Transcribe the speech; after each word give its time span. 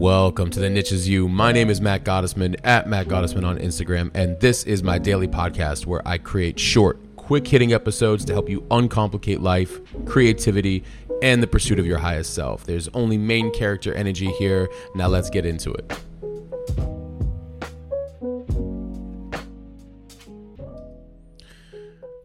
Welcome 0.00 0.48
to 0.52 0.60
the 0.60 0.70
Niche 0.70 0.92
Is 0.92 1.06
You. 1.06 1.28
My 1.28 1.52
name 1.52 1.68
is 1.68 1.78
Matt 1.78 2.04
Gottesman 2.04 2.58
at 2.64 2.88
Matt 2.88 3.06
Gottesman 3.06 3.46
on 3.46 3.58
Instagram, 3.58 4.10
and 4.14 4.40
this 4.40 4.64
is 4.64 4.82
my 4.82 4.96
daily 4.96 5.28
podcast 5.28 5.84
where 5.84 6.00
I 6.08 6.16
create 6.16 6.58
short, 6.58 6.98
quick 7.16 7.46
hitting 7.46 7.74
episodes 7.74 8.24
to 8.24 8.32
help 8.32 8.48
you 8.48 8.62
uncomplicate 8.70 9.40
life, 9.42 9.78
creativity, 10.06 10.84
and 11.20 11.42
the 11.42 11.46
pursuit 11.46 11.78
of 11.78 11.84
your 11.84 11.98
highest 11.98 12.32
self. 12.32 12.64
There's 12.64 12.88
only 12.94 13.18
main 13.18 13.52
character 13.52 13.92
energy 13.92 14.30
here. 14.38 14.70
Now 14.94 15.08
let's 15.08 15.28
get 15.28 15.44
into 15.44 15.70
it. 15.74 15.92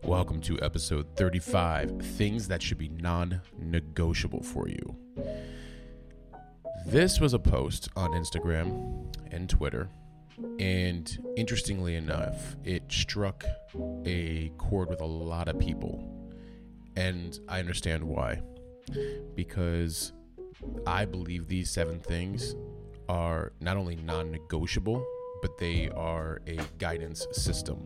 Welcome 0.01 0.39
to 0.43 0.57
episode 0.61 1.07
35 1.17 2.01
Things 2.15 2.47
That 2.47 2.61
Should 2.61 2.77
Be 2.77 2.87
Non 2.87 3.41
Negotiable 3.59 4.43
for 4.43 4.69
You. 4.69 4.95
This 6.85 7.19
was 7.19 7.33
a 7.33 7.39
post 7.39 7.89
on 7.95 8.11
Instagram 8.11 9.11
and 9.31 9.49
Twitter, 9.49 9.89
and 10.59 11.17
interestingly 11.35 11.95
enough, 11.95 12.55
it 12.63 12.83
struck 12.89 13.43
a 14.05 14.51
chord 14.59 14.89
with 14.89 15.01
a 15.01 15.05
lot 15.05 15.47
of 15.47 15.57
people. 15.57 16.07
And 16.95 17.39
I 17.49 17.59
understand 17.59 18.03
why. 18.03 18.39
Because 19.33 20.13
I 20.85 21.05
believe 21.05 21.47
these 21.47 21.71
seven 21.71 21.99
things 21.99 22.55
are 23.09 23.51
not 23.59 23.77
only 23.77 23.95
non 23.95 24.31
negotiable, 24.31 25.03
but 25.41 25.57
they 25.57 25.89
are 25.89 26.39
a 26.45 26.59
guidance 26.77 27.25
system 27.31 27.83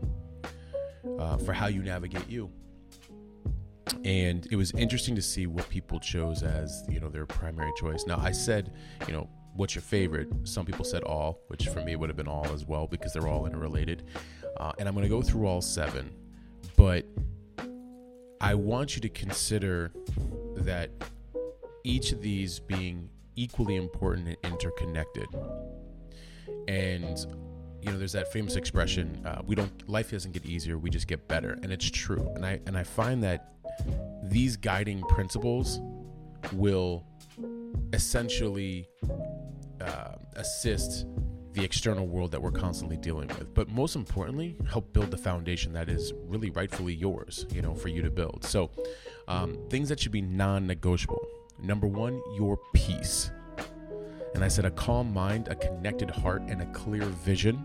uh, 1.17 1.38
for 1.38 1.53
how 1.53 1.67
you 1.67 1.81
navigate 1.81 2.30
you 2.30 2.52
and 4.05 4.48
it 4.52 4.55
was 4.55 4.71
interesting 4.71 5.16
to 5.16 5.21
see 5.21 5.48
what 5.48 5.67
people 5.70 5.99
chose 5.99 6.43
as 6.43 6.84
you 6.89 6.99
know 6.99 7.09
their 7.09 7.25
primary 7.25 7.71
choice. 7.80 8.05
Now 8.05 8.17
i 8.20 8.31
said 8.31 8.73
you 9.08 9.14
know 9.14 9.30
what's 9.55 9.75
your 9.75 9.81
favorite? 9.81 10.30
Some 10.44 10.66
people 10.66 10.86
said 10.86 11.03
all 11.03 11.39
which 11.47 11.67
for 11.67 11.81
me 11.81 11.95
would 11.95 12.09
have 12.09 12.17
been 12.17 12.27
all 12.27 12.47
as 12.53 12.66
well 12.66 12.88
because 12.88 13.14
they're 13.14 13.27
all 13.27 13.45
interrelated. 13.45 14.03
Uh, 14.58 14.72
and 14.80 14.88
i'm 14.88 14.95
going 14.95 15.03
to 15.03 15.09
go 15.09 15.22
through 15.22 15.45
all 15.45 15.61
seven 15.61 16.09
but 16.75 17.05
i 18.41 18.53
want 18.53 18.95
you 18.95 19.02
to 19.02 19.09
consider 19.09 19.92
that 20.55 20.89
each 21.83 22.11
of 22.11 22.21
these 22.21 22.59
being 22.59 23.09
equally 23.36 23.75
important 23.75 24.27
and 24.27 24.38
interconnected. 24.44 25.27
And 26.67 27.17
you 27.81 27.92
know 27.92 27.97
there's 27.97 28.11
that 28.11 28.30
famous 28.33 28.58
expression 28.58 29.25
uh, 29.25 29.42
we 29.45 29.55
don't 29.55 29.88
life 29.89 30.11
doesn't 30.11 30.33
get 30.33 30.45
easier 30.45 30.77
we 30.77 30.89
just 30.89 31.08
get 31.08 31.27
better. 31.27 31.58
And 31.64 31.71
it's 31.71 31.89
true. 31.89 32.30
And 32.36 32.45
i 32.45 32.59
and 32.66 32.77
i 32.77 32.83
find 32.83 33.23
that 33.23 33.53
these 34.30 34.55
guiding 34.55 35.02
principles 35.02 35.80
will 36.53 37.05
essentially 37.94 38.88
uh, 39.81 40.13
assist 40.36 41.05
the 41.53 41.63
external 41.63 42.08
world 42.08 42.31
that 42.31 42.41
we're 42.41 42.52
constantly 42.52 42.95
dealing 42.95 43.27
with. 43.30 43.53
But 43.53 43.69
most 43.69 43.95
importantly 43.95 44.55
help 44.69 44.94
build 44.94 45.09
the 45.09 45.17
foundation 45.17 45.73
that 45.73 45.89
is 45.89 46.13
really 46.27 46.52
rightfully 46.52 46.94
yours 46.94 47.45
you 47.52 47.61
know 47.61 47.73
for 47.73 47.88
you 47.88 48.02
to 48.03 48.11
build. 48.11 48.44
So 48.44 48.69
um, 49.27 49.58
things 49.69 49.89
that 49.89 49.99
should 49.99 50.11
be 50.11 50.21
non-negotiable. 50.21 51.27
Number 51.61 51.88
one 51.88 52.21
your 52.36 52.59
peace. 52.73 53.31
And 54.36 54.43
i 54.43 54.47
said 54.47 54.64
a 54.66 54.71
calm 54.71 55.11
mind 55.11 55.47
a 55.47 55.55
connected 55.55 56.09
heart 56.11 56.43
and 56.43 56.61
a 56.61 56.66
clear 56.67 57.03
vision 57.03 57.64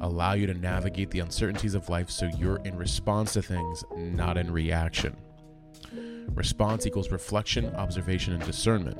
allow 0.00 0.32
you 0.32 0.46
to 0.46 0.54
navigate 0.54 1.10
the 1.10 1.20
uncertainties 1.20 1.74
of 1.74 1.88
life 1.88 2.10
so 2.10 2.28
you're 2.38 2.60
in 2.64 2.76
response 2.76 3.34
to 3.34 3.42
things, 3.42 3.84
not 3.96 4.38
in 4.38 4.50
reaction. 4.50 5.16
Response 6.34 6.86
equals 6.86 7.10
reflection, 7.10 7.74
observation, 7.74 8.32
and 8.32 8.44
discernment. 8.44 8.98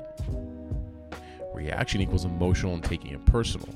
Reaction 1.54 2.00
equals 2.00 2.24
emotional 2.24 2.74
and 2.74 2.84
taking 2.84 3.12
it 3.12 3.24
personal. 3.26 3.68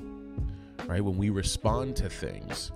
Right? 0.86 1.02
When 1.02 1.16
we 1.16 1.30
respond 1.30 1.96
to 1.96 2.08
things, 2.08 2.72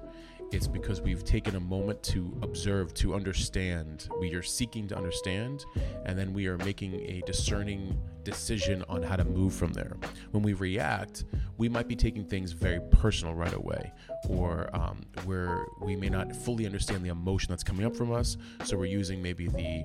it's 0.51 0.67
because 0.67 1.03
we've 1.03 1.25
taken 1.25 1.57
a 1.57 1.61
moment 1.61 2.03
to 2.05 2.35
observe, 2.43 2.95
to 2.95 3.15
understand. 3.15 4.09
We 4.19 4.33
are 4.35 4.43
seeking 4.43 4.89
to 4.89 4.97
understand, 4.97 5.67
and 6.07 6.19
then 6.19 6.33
we 6.33 6.47
are 6.47 6.57
making 6.59 6.95
a 6.95 7.23
discerning 7.27 8.01
decision 8.25 8.83
on 8.89 9.03
how 9.03 9.17
to 9.17 9.25
move 9.25 9.53
from 9.53 9.75
there. 9.75 9.97
When 10.31 10.43
we 10.43 10.55
react, 10.55 11.25
we 11.59 11.69
might 11.69 11.87
be 11.87 11.97
taking 11.97 12.25
things 12.25 12.53
very 12.53 12.81
personal 12.93 13.35
right 13.35 13.53
away, 13.53 13.93
or 14.29 14.71
um, 14.75 15.03
where 15.25 15.67
we 15.83 15.97
may 15.97 16.09
not 16.09 16.35
fully 16.35 16.65
understand 16.65 17.05
the 17.05 17.11
emotion 17.11 17.51
that's 17.51 17.65
coming 17.65 17.85
up 17.85 17.95
from 17.95 18.11
us. 18.11 18.39
So 18.65 18.79
we're 18.79 18.87
using 18.87 19.21
maybe 19.23 19.49
the 19.49 19.85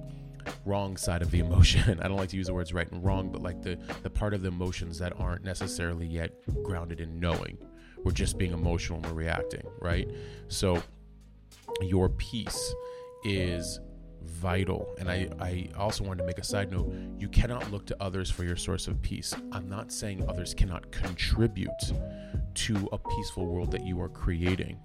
wrong 0.65 0.97
side 0.97 1.21
of 1.21 1.31
the 1.31 1.39
emotion. 1.39 1.99
I 2.03 2.07
don't 2.07 2.17
like 2.17 2.29
to 2.29 2.37
use 2.37 2.47
the 2.47 2.53
words 2.53 2.73
right 2.73 2.89
and 2.91 3.03
wrong, 3.03 3.29
but 3.29 3.41
like 3.41 3.61
the, 3.61 3.77
the 4.01 4.09
part 4.09 4.33
of 4.33 4.41
the 4.41 4.49
emotions 4.49 4.99
that 4.99 5.13
aren't 5.19 5.43
necessarily 5.43 6.05
yet 6.05 6.31
grounded 6.63 6.99
in 6.99 7.19
knowing. 7.19 7.57
We're 8.03 8.11
just 8.11 8.37
being 8.37 8.51
emotional 8.51 8.97
and 8.97 9.07
we're 9.07 9.13
reacting, 9.13 9.63
right? 9.79 10.09
So 10.49 10.81
your 11.81 12.09
peace 12.09 12.73
is 13.23 13.79
vital. 14.23 14.93
And 14.99 15.09
I, 15.09 15.29
I 15.39 15.69
also 15.77 16.03
wanted 16.03 16.19
to 16.19 16.25
make 16.25 16.37
a 16.37 16.43
side 16.43 16.71
note 16.71 16.93
you 17.17 17.27
cannot 17.29 17.71
look 17.71 17.85
to 17.87 17.97
others 18.01 18.29
for 18.29 18.43
your 18.43 18.55
source 18.55 18.87
of 18.87 19.01
peace. 19.01 19.33
I'm 19.51 19.69
not 19.69 19.91
saying 19.91 20.27
others 20.27 20.53
cannot 20.53 20.91
contribute 20.91 21.69
to 22.53 22.89
a 22.91 22.97
peaceful 22.97 23.45
world 23.45 23.71
that 23.71 23.85
you 23.85 24.01
are 24.01 24.09
creating. 24.09 24.79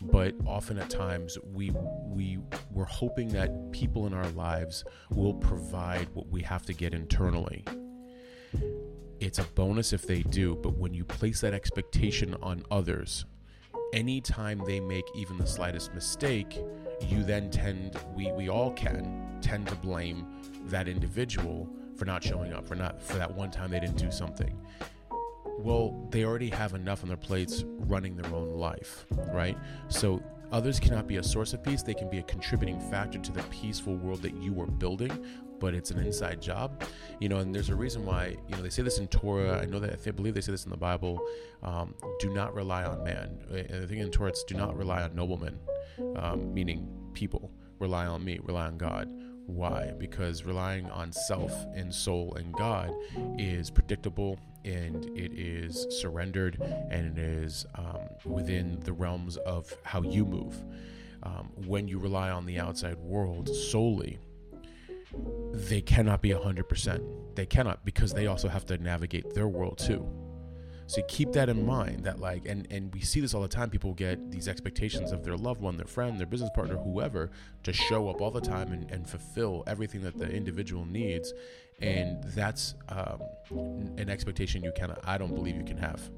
But 0.00 0.34
often 0.46 0.78
at 0.78 0.90
times 0.90 1.38
we 1.52 1.70
we 2.04 2.38
we're 2.70 2.84
hoping 2.84 3.28
that 3.28 3.72
people 3.72 4.06
in 4.06 4.14
our 4.14 4.28
lives 4.30 4.84
will 5.10 5.34
provide 5.34 6.08
what 6.14 6.28
we 6.28 6.42
have 6.42 6.66
to 6.66 6.74
get 6.74 6.92
internally. 6.94 7.64
It's 9.18 9.38
a 9.38 9.44
bonus 9.44 9.92
if 9.92 10.06
they 10.06 10.22
do, 10.22 10.56
but 10.56 10.76
when 10.76 10.92
you 10.92 11.04
place 11.04 11.40
that 11.40 11.54
expectation 11.54 12.36
on 12.42 12.62
others, 12.70 13.24
anytime 13.94 14.62
they 14.66 14.78
make 14.78 15.04
even 15.14 15.38
the 15.38 15.46
slightest 15.46 15.94
mistake, 15.94 16.62
you 17.08 17.22
then 17.22 17.50
tend, 17.50 17.98
we, 18.14 18.30
we 18.32 18.48
all 18.50 18.72
can, 18.72 19.38
tend 19.40 19.68
to 19.68 19.74
blame 19.76 20.26
that 20.66 20.86
individual 20.86 21.68
for 21.96 22.04
not 22.04 22.22
showing 22.22 22.52
up, 22.52 22.68
for 22.68 22.74
not 22.74 23.00
for 23.00 23.16
that 23.16 23.34
one 23.34 23.50
time 23.50 23.70
they 23.70 23.80
didn't 23.80 23.96
do 23.96 24.10
something. 24.10 24.60
Well, 25.58 26.08
they 26.10 26.24
already 26.24 26.50
have 26.50 26.74
enough 26.74 27.02
on 27.02 27.08
their 27.08 27.16
plates 27.16 27.64
running 27.66 28.16
their 28.16 28.32
own 28.32 28.56
life, 28.56 29.06
right? 29.32 29.56
So 29.88 30.22
others 30.52 30.78
cannot 30.78 31.06
be 31.06 31.16
a 31.16 31.22
source 31.22 31.52
of 31.54 31.62
peace. 31.62 31.82
They 31.82 31.94
can 31.94 32.08
be 32.08 32.18
a 32.18 32.22
contributing 32.22 32.80
factor 32.90 33.18
to 33.18 33.32
the 33.32 33.42
peaceful 33.44 33.96
world 33.96 34.22
that 34.22 34.34
you 34.34 34.60
are 34.60 34.66
building, 34.66 35.24
but 35.58 35.74
it's 35.74 35.90
an 35.90 35.98
inside 35.98 36.40
job, 36.40 36.84
you 37.20 37.28
know. 37.28 37.38
And 37.38 37.54
there's 37.54 37.70
a 37.70 37.74
reason 37.74 38.04
why, 38.04 38.36
you 38.48 38.56
know, 38.56 38.62
they 38.62 38.68
say 38.70 38.82
this 38.82 38.98
in 38.98 39.08
Torah. 39.08 39.60
I 39.60 39.64
know 39.64 39.78
that 39.80 39.98
I 40.06 40.10
believe 40.10 40.34
they 40.34 40.40
say 40.40 40.52
this 40.52 40.64
in 40.64 40.70
the 40.70 40.76
Bible. 40.76 41.20
Um, 41.62 41.94
do 42.20 42.32
not 42.32 42.54
rely 42.54 42.84
on 42.84 43.02
man. 43.02 43.38
And 43.50 43.82
I 43.84 43.86
think 43.86 44.00
in 44.00 44.10
Torah 44.10 44.30
it's 44.30 44.44
do 44.44 44.54
not 44.54 44.76
rely 44.76 45.02
on 45.02 45.14
noblemen, 45.14 45.58
um, 46.16 46.52
meaning 46.52 46.88
people. 47.14 47.50
Rely 47.78 48.06
on 48.06 48.24
me. 48.24 48.38
Rely 48.42 48.66
on 48.66 48.78
God. 48.78 49.10
Why? 49.46 49.92
Because 49.96 50.44
relying 50.44 50.90
on 50.90 51.12
self 51.12 51.52
and 51.74 51.94
soul 51.94 52.34
and 52.34 52.52
God 52.52 52.92
is 53.38 53.70
predictable 53.70 54.38
and 54.64 55.04
it 55.16 55.32
is 55.38 55.86
surrendered 55.90 56.60
and 56.90 57.16
it 57.16 57.22
is 57.22 57.64
um, 57.76 58.00
within 58.24 58.80
the 58.80 58.92
realms 58.92 59.36
of 59.38 59.72
how 59.84 60.02
you 60.02 60.24
move. 60.24 60.64
Um, 61.22 61.50
when 61.64 61.88
you 61.88 61.98
rely 61.98 62.30
on 62.30 62.44
the 62.44 62.58
outside 62.58 62.98
world 62.98 63.48
solely, 63.48 64.18
they 65.52 65.80
cannot 65.80 66.22
be 66.22 66.30
100%. 66.30 67.36
They 67.36 67.46
cannot 67.46 67.84
because 67.84 68.12
they 68.12 68.26
also 68.26 68.48
have 68.48 68.66
to 68.66 68.78
navigate 68.78 69.32
their 69.34 69.48
world 69.48 69.78
too. 69.78 70.06
So 70.88 71.02
keep 71.08 71.32
that 71.32 71.48
in 71.48 71.66
mind 71.66 72.04
that 72.04 72.20
like 72.20 72.46
and 72.46 72.66
and 72.70 72.92
we 72.94 73.00
see 73.00 73.20
this 73.20 73.34
all 73.34 73.42
the 73.42 73.48
time 73.48 73.70
people 73.70 73.92
get 73.94 74.30
these 74.30 74.48
expectations 74.48 75.12
of 75.12 75.24
their 75.24 75.36
loved 75.36 75.60
one, 75.60 75.76
their 75.76 75.86
friend, 75.86 76.18
their 76.18 76.26
business 76.26 76.50
partner, 76.54 76.76
whoever 76.76 77.30
to 77.64 77.72
show 77.72 78.08
up 78.08 78.20
all 78.20 78.30
the 78.30 78.40
time 78.40 78.72
and, 78.72 78.90
and 78.90 79.08
fulfill 79.08 79.64
everything 79.66 80.02
that 80.02 80.16
the 80.16 80.30
individual 80.30 80.84
needs 80.84 81.32
and 81.80 82.22
that's 82.34 82.74
um, 82.88 83.20
an 83.98 84.08
expectation 84.08 84.62
you 84.62 84.72
cannot 84.76 85.00
I 85.04 85.18
don't 85.18 85.34
believe 85.34 85.56
you 85.56 85.64
can 85.64 85.78
have. 85.78 86.10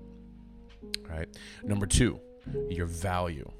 All 1.10 1.16
right. 1.16 1.28
Number 1.64 1.86
2, 1.86 2.20
your 2.70 2.86
value. 2.86 3.50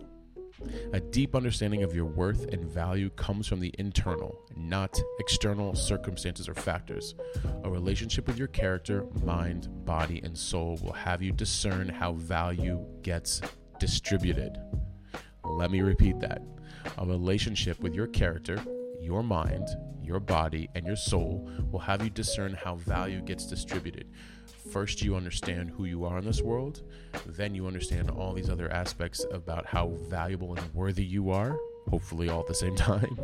A 0.92 1.00
deep 1.00 1.34
understanding 1.34 1.82
of 1.82 1.94
your 1.94 2.04
worth 2.04 2.46
and 2.52 2.64
value 2.64 3.10
comes 3.10 3.46
from 3.46 3.60
the 3.60 3.74
internal, 3.78 4.40
not 4.56 5.00
external 5.18 5.74
circumstances 5.74 6.48
or 6.48 6.54
factors. 6.54 7.14
A 7.64 7.70
relationship 7.70 8.26
with 8.26 8.38
your 8.38 8.48
character, 8.48 9.04
mind, 9.22 9.68
body, 9.84 10.20
and 10.24 10.36
soul 10.36 10.78
will 10.82 10.92
have 10.92 11.22
you 11.22 11.32
discern 11.32 11.88
how 11.88 12.12
value 12.12 12.84
gets 13.02 13.40
distributed. 13.78 14.58
Let 15.44 15.70
me 15.70 15.80
repeat 15.80 16.18
that. 16.20 16.42
A 16.98 17.06
relationship 17.06 17.80
with 17.80 17.94
your 17.94 18.08
character, 18.08 18.60
your 19.00 19.22
mind, 19.22 19.68
your 20.02 20.20
body, 20.20 20.68
and 20.74 20.86
your 20.86 20.96
soul 20.96 21.50
will 21.70 21.80
have 21.80 22.02
you 22.02 22.10
discern 22.10 22.54
how 22.54 22.76
value 22.76 23.20
gets 23.20 23.46
distributed 23.46 24.06
first 24.70 25.02
you 25.02 25.16
understand 25.16 25.70
who 25.70 25.84
you 25.84 26.04
are 26.04 26.18
in 26.18 26.24
this 26.24 26.42
world, 26.42 26.82
then 27.26 27.54
you 27.54 27.66
understand 27.66 28.10
all 28.10 28.32
these 28.32 28.50
other 28.50 28.70
aspects 28.70 29.24
about 29.30 29.66
how 29.66 29.88
valuable 30.08 30.54
and 30.54 30.74
worthy 30.74 31.04
you 31.04 31.30
are, 31.30 31.58
hopefully 31.88 32.28
all 32.28 32.40
at 32.40 32.46
the 32.46 32.54
same 32.54 32.76
time. 32.90 33.18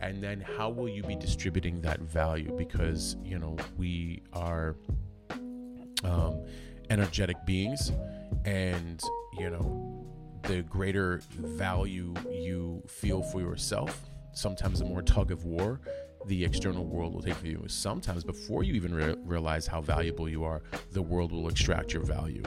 And 0.00 0.22
then 0.22 0.40
how 0.40 0.70
will 0.70 0.88
you 0.88 1.02
be 1.02 1.16
distributing 1.16 1.80
that 1.82 2.00
value? 2.00 2.54
Because, 2.56 3.16
you 3.24 3.38
know, 3.38 3.56
we 3.76 4.22
are 4.32 4.76
um, 6.04 6.44
energetic 6.90 7.36
beings, 7.46 7.92
and 8.44 9.02
you 9.38 9.50
know, 9.50 10.06
the 10.42 10.62
greater 10.62 11.20
value 11.30 12.14
you 12.30 12.82
feel 12.86 13.22
for 13.22 13.40
yourself, 13.40 14.10
sometimes 14.32 14.80
the 14.80 14.84
more 14.84 15.02
tug 15.02 15.30
of 15.30 15.44
war 15.44 15.80
the 16.26 16.44
external 16.44 16.84
world 16.84 17.14
will 17.14 17.22
take 17.22 17.42
you. 17.42 17.62
Sometimes, 17.66 18.24
before 18.24 18.62
you 18.62 18.74
even 18.74 18.94
re- 18.94 19.16
realize 19.24 19.66
how 19.66 19.80
valuable 19.80 20.28
you 20.28 20.44
are, 20.44 20.62
the 20.92 21.02
world 21.02 21.32
will 21.32 21.48
extract 21.48 21.92
your 21.92 22.02
value. 22.02 22.42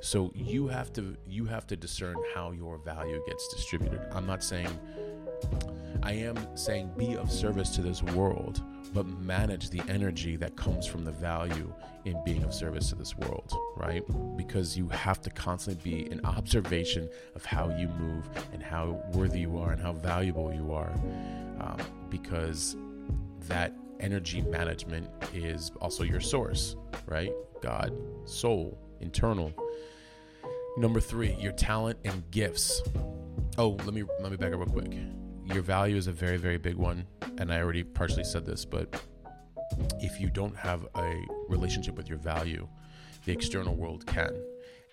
So 0.00 0.32
you 0.34 0.66
have 0.68 0.92
to 0.94 1.16
you 1.26 1.44
have 1.44 1.66
to 1.68 1.76
discern 1.76 2.16
how 2.34 2.52
your 2.52 2.78
value 2.78 3.22
gets 3.26 3.52
distributed. 3.54 4.00
I'm 4.12 4.26
not 4.26 4.42
saying 4.42 4.68
I 6.02 6.12
am 6.12 6.56
saying 6.56 6.92
be 6.96 7.16
of 7.16 7.30
service 7.30 7.70
to 7.70 7.82
this 7.82 8.02
world, 8.02 8.62
but 8.94 9.06
manage 9.06 9.68
the 9.68 9.82
energy 9.88 10.36
that 10.36 10.56
comes 10.56 10.86
from 10.86 11.04
the 11.04 11.12
value 11.12 11.72
in 12.06 12.16
being 12.24 12.42
of 12.42 12.54
service 12.54 12.88
to 12.88 12.94
this 12.94 13.16
world, 13.16 13.52
right? 13.76 14.02
Because 14.36 14.78
you 14.78 14.88
have 14.88 15.20
to 15.20 15.30
constantly 15.30 15.92
be 15.92 16.10
in 16.10 16.24
observation 16.24 17.10
of 17.34 17.44
how 17.44 17.68
you 17.76 17.88
move 17.88 18.28
and 18.54 18.62
how 18.62 19.02
worthy 19.12 19.40
you 19.40 19.58
are 19.58 19.72
and 19.72 19.80
how 19.80 19.92
valuable 19.92 20.52
you 20.54 20.72
are. 20.72 20.92
Um, 21.60 21.76
because 22.08 22.76
that 23.48 23.72
energy 24.00 24.40
management 24.42 25.08
is 25.34 25.72
also 25.80 26.02
your 26.02 26.20
source, 26.20 26.76
right? 27.06 27.32
God, 27.62 27.92
soul, 28.24 28.78
internal. 29.00 29.52
Number 30.76 31.00
three, 31.00 31.34
your 31.34 31.52
talent 31.52 31.98
and 32.04 32.28
gifts. 32.30 32.82
Oh, 33.58 33.70
let 33.84 33.92
me 33.92 34.04
let 34.20 34.30
me 34.30 34.36
back 34.36 34.52
up 34.52 34.60
real 34.60 34.68
quick. 34.68 34.92
Your 35.44 35.62
value 35.62 35.96
is 35.96 36.06
a 36.06 36.12
very 36.12 36.36
very 36.36 36.58
big 36.58 36.76
one, 36.76 37.06
and 37.38 37.52
I 37.52 37.60
already 37.60 37.82
partially 37.82 38.24
said 38.24 38.46
this, 38.46 38.64
but 38.64 39.02
if 40.00 40.20
you 40.20 40.30
don't 40.30 40.56
have 40.56 40.86
a 40.94 41.24
relationship 41.48 41.96
with 41.96 42.08
your 42.08 42.18
value, 42.18 42.68
the 43.24 43.32
external 43.32 43.74
world 43.74 44.06
can. 44.06 44.34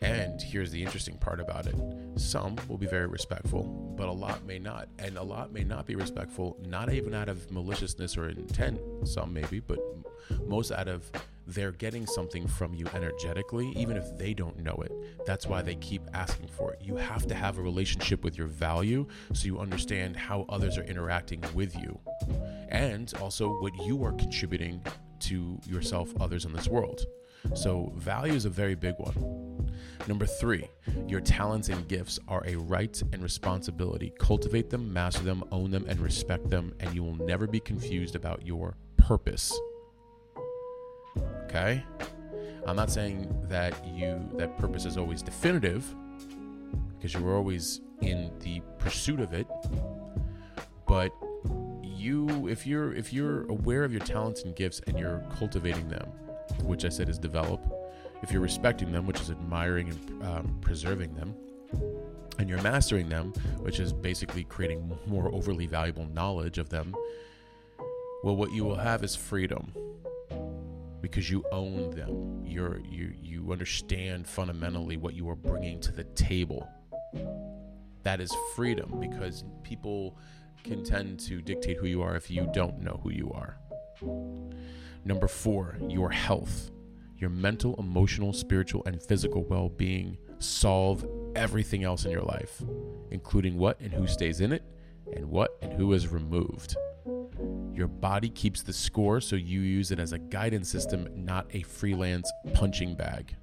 And 0.01 0.39
here's 0.41 0.71
the 0.71 0.83
interesting 0.83 1.17
part 1.17 1.39
about 1.39 1.65
it 1.65 1.75
some 2.17 2.55
will 2.67 2.77
be 2.77 2.87
very 2.87 3.07
respectful, 3.07 3.63
but 3.97 4.07
a 4.07 4.11
lot 4.11 4.45
may 4.45 4.59
not. 4.59 4.87
And 4.99 5.17
a 5.17 5.23
lot 5.23 5.51
may 5.51 5.63
not 5.63 5.85
be 5.85 5.95
respectful, 5.95 6.57
not 6.65 6.91
even 6.91 7.13
out 7.13 7.29
of 7.29 7.49
maliciousness 7.51 8.17
or 8.17 8.29
intent, 8.29 8.79
some 9.03 9.33
maybe, 9.33 9.59
but 9.59 9.79
most 10.45 10.71
out 10.71 10.87
of 10.87 11.11
they're 11.47 11.71
getting 11.71 12.05
something 12.05 12.45
from 12.45 12.73
you 12.73 12.85
energetically, 12.93 13.71
even 13.77 13.95
if 13.95 14.17
they 14.17 14.33
don't 14.33 14.59
know 14.59 14.75
it. 14.83 14.91
That's 15.25 15.47
why 15.47 15.61
they 15.61 15.75
keep 15.75 16.01
asking 16.13 16.47
for 16.49 16.73
it. 16.73 16.81
You 16.81 16.97
have 16.97 17.25
to 17.27 17.35
have 17.35 17.57
a 17.57 17.61
relationship 17.61 18.23
with 18.23 18.37
your 18.37 18.47
value 18.47 19.07
so 19.33 19.45
you 19.45 19.59
understand 19.59 20.17
how 20.17 20.45
others 20.49 20.77
are 20.77 20.83
interacting 20.83 21.41
with 21.53 21.75
you 21.77 21.97
and 22.69 23.13
also 23.21 23.49
what 23.61 23.73
you 23.85 24.03
are 24.03 24.11
contributing 24.11 24.83
to 25.19 25.57
yourself, 25.65 26.13
others 26.19 26.43
in 26.43 26.51
this 26.51 26.67
world. 26.67 27.05
So, 27.53 27.91
value 27.95 28.33
is 28.33 28.45
a 28.45 28.49
very 28.49 28.75
big 28.75 28.95
one. 28.97 29.57
Number 30.07 30.25
three, 30.25 30.67
your 31.07 31.19
talents 31.19 31.69
and 31.69 31.87
gifts 31.87 32.19
are 32.27 32.43
a 32.45 32.55
right 32.55 33.01
and 33.11 33.21
responsibility. 33.21 34.13
Cultivate 34.19 34.69
them, 34.69 34.91
master 34.93 35.23
them, 35.23 35.43
own 35.51 35.71
them, 35.71 35.85
and 35.87 35.99
respect 35.99 36.49
them, 36.49 36.73
and 36.79 36.93
you 36.93 37.03
will 37.03 37.15
never 37.15 37.47
be 37.47 37.59
confused 37.59 38.15
about 38.15 38.45
your 38.45 38.77
purpose. 38.97 39.57
Okay? 41.45 41.83
I'm 42.65 42.75
not 42.75 42.89
saying 42.89 43.33
that 43.49 43.73
you 43.87 44.29
that 44.35 44.57
purpose 44.57 44.85
is 44.85 44.97
always 44.97 45.21
definitive 45.21 45.95
because 46.97 47.13
you're 47.13 47.35
always 47.35 47.81
in 48.01 48.31
the 48.39 48.61
pursuit 48.77 49.21
of 49.21 49.33
it. 49.33 49.47
But 50.85 51.13
you 51.83 52.47
if 52.47 52.67
you're 52.67 52.93
if 52.93 53.13
you're 53.13 53.43
aware 53.45 53.83
of 53.83 53.91
your 53.91 54.01
talents 54.01 54.43
and 54.43 54.55
gifts 54.55 54.81
and 54.87 54.99
you're 54.99 55.23
cultivating 55.37 55.87
them, 55.87 56.11
which 56.63 56.85
I 56.85 56.89
said 56.89 57.09
is 57.09 57.17
develop, 57.17 57.61
if 58.21 58.31
you're 58.31 58.41
respecting 58.41 58.91
them, 58.91 59.05
which 59.05 59.19
is 59.21 59.29
admiring 59.29 59.89
and 59.89 60.23
um, 60.23 60.57
preserving 60.61 61.13
them, 61.15 61.35
and 62.39 62.49
you're 62.49 62.61
mastering 62.61 63.09
them, 63.09 63.33
which 63.59 63.79
is 63.79 63.93
basically 63.93 64.43
creating 64.43 64.97
more 65.05 65.33
overly 65.33 65.65
valuable 65.65 66.07
knowledge 66.13 66.57
of 66.57 66.69
them, 66.69 66.95
well, 68.23 68.35
what 68.35 68.51
you 68.51 68.63
will 68.63 68.75
have 68.75 69.03
is 69.03 69.15
freedom 69.15 69.73
because 71.01 71.29
you 71.29 71.43
own 71.51 71.91
them. 71.91 72.43
You're 72.45 72.79
you 72.79 73.13
you 73.21 73.51
understand 73.51 74.27
fundamentally 74.27 74.97
what 74.97 75.13
you 75.13 75.29
are 75.29 75.35
bringing 75.35 75.79
to 75.81 75.91
the 75.91 76.03
table. 76.03 76.67
That 78.03 78.19
is 78.19 78.33
freedom 78.55 78.99
because 78.99 79.43
people 79.63 80.17
can 80.63 80.83
tend 80.83 81.19
to 81.21 81.41
dictate 81.41 81.77
who 81.77 81.87
you 81.87 82.01
are 82.01 82.15
if 82.15 82.29
you 82.29 82.49
don't 82.53 82.79
know 82.81 82.99
who 83.03 83.11
you 83.11 83.31
are. 83.33 83.57
Number 85.05 85.27
4, 85.27 85.77
your 85.87 86.09
health. 86.09 86.71
Your 87.17 87.29
mental, 87.31 87.75
emotional, 87.79 88.31
spiritual, 88.31 88.83
and 88.85 89.01
physical 89.01 89.43
well 89.43 89.69
being 89.69 90.17
solve 90.39 91.05
everything 91.35 91.83
else 91.83 92.05
in 92.05 92.11
your 92.11 92.21
life, 92.21 92.61
including 93.09 93.57
what 93.57 93.79
and 93.79 93.91
who 93.91 94.05
stays 94.05 94.39
in 94.41 94.51
it, 94.51 94.63
and 95.15 95.25
what 95.25 95.57
and 95.61 95.73
who 95.73 95.93
is 95.93 96.07
removed. 96.07 96.75
Your 97.73 97.87
body 97.87 98.29
keeps 98.29 98.63
the 98.63 98.73
score, 98.73 99.21
so 99.21 99.35
you 99.35 99.61
use 99.61 99.91
it 99.91 99.99
as 99.99 100.13
a 100.13 100.19
guidance 100.19 100.69
system, 100.69 101.07
not 101.15 101.47
a 101.51 101.61
freelance 101.63 102.31
punching 102.53 102.95
bag. 102.95 103.35